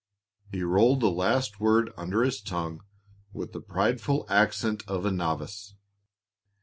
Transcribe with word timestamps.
He 0.51 0.63
rolled 0.63 1.01
the 1.01 1.11
last 1.11 1.59
word 1.59 1.91
under 1.95 2.23
his 2.23 2.41
tongue 2.41 2.81
with 3.33 3.51
the 3.53 3.61
prideful 3.61 4.25
accent 4.29 4.81
of 4.87 5.05
a 5.05 5.11
novice. 5.11 5.75